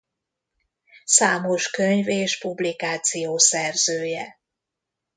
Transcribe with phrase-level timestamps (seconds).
[1.05, 4.39] Számos könyv és publikáció szerzője.